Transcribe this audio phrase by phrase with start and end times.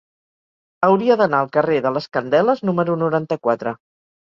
[0.87, 3.81] Hauria d'anar al carrer de les Candeles número noranta-quatre.